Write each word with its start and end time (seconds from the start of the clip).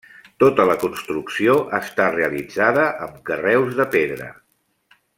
Tota 0.43 0.63
la 0.69 0.77
construcció 0.83 1.57
està 1.81 2.07
realitzada 2.15 2.89
amb 3.09 3.23
carreus 3.31 3.79
de 3.83 3.89
pedra. 3.99 4.35